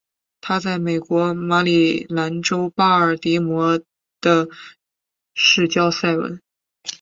[0.41, 3.79] 她在美国马里兰州巴尔的摩
[4.19, 4.49] 的
[5.35, 6.41] 市郊塞文。